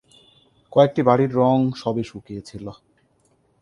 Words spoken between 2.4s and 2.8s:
ছিল।